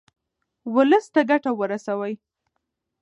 [0.75, 2.13] ولس ته ګټه ورسوئ.